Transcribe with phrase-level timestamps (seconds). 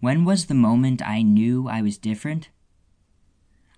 [0.00, 2.48] When was the moment I knew I was different?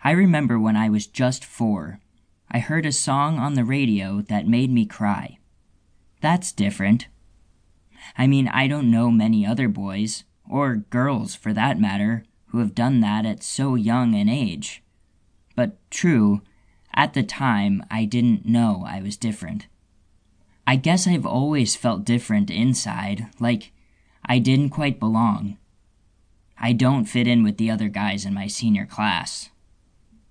[0.05, 1.99] I remember when I was just four.
[2.49, 5.39] I heard a song on the radio that made me cry.
[6.21, 7.09] That's different.
[8.17, 12.75] I mean, I don't know many other boys, or girls for that matter, who have
[12.75, 14.83] done that at so young an age.
[15.57, 16.43] But true,
[16.95, 19.67] at the time, I didn't know I was different.
[20.69, 23.73] I guess I've always felt different inside, like
[24.25, 25.57] I didn't quite belong.
[26.65, 29.51] I don't fit in with the other guys in my senior class.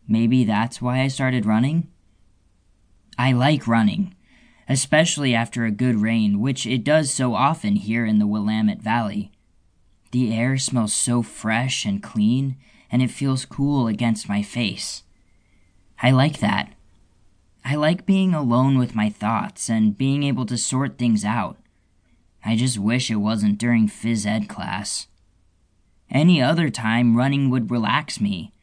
[0.07, 1.89] Maybe that's why I started running?
[3.17, 4.15] I like running,
[4.69, 9.33] especially after a good rain, which it does so often here in the Willamette Valley.
[10.11, 12.55] The air smells so fresh and clean,
[12.89, 15.03] and it feels cool against my face.
[16.01, 16.73] I like that.
[17.65, 21.57] I like being alone with my thoughts and being able to sort things out.
[22.43, 25.07] I just wish it wasn't during phys ed class.
[26.11, 28.53] Any other time, running would relax me.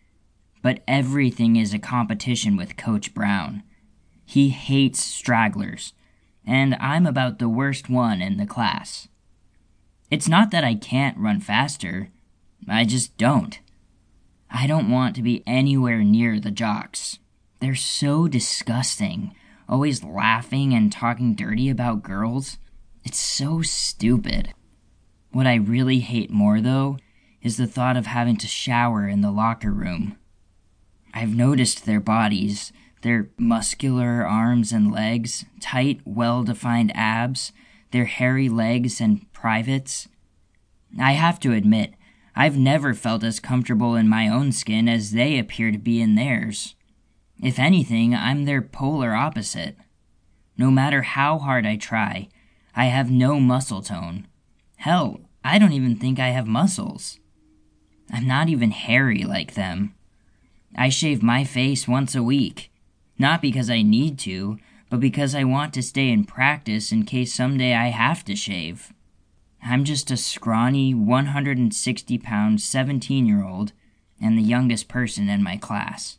[0.62, 3.62] But everything is a competition with Coach Brown.
[4.24, 5.94] He hates stragglers,
[6.46, 9.08] and I'm about the worst one in the class.
[10.10, 12.10] It's not that I can't run faster,
[12.68, 13.58] I just don't.
[14.50, 17.18] I don't want to be anywhere near the jocks.
[17.60, 19.34] They're so disgusting,
[19.68, 22.58] always laughing and talking dirty about girls.
[23.04, 24.52] It's so stupid.
[25.32, 26.98] What I really hate more, though,
[27.42, 30.16] is the thought of having to shower in the locker room.
[31.14, 32.72] I've noticed their bodies,
[33.02, 37.52] their muscular arms and legs, tight, well defined abs,
[37.90, 40.08] their hairy legs and privates.
[41.00, 41.94] I have to admit,
[42.34, 46.14] I've never felt as comfortable in my own skin as they appear to be in
[46.14, 46.74] theirs.
[47.42, 49.76] If anything, I'm their polar opposite.
[50.56, 52.28] No matter how hard I try,
[52.74, 54.26] I have no muscle tone.
[54.76, 57.18] Hell, I don't even think I have muscles.
[58.12, 59.94] I'm not even hairy like them.
[60.76, 62.70] I shave my face once a week,
[63.18, 64.58] not because I need to,
[64.90, 68.92] but because I want to stay in practice in case someday I have to shave.
[69.62, 73.72] I'm just a scrawny, 160 pound 17 year old
[74.20, 76.18] and the youngest person in my class.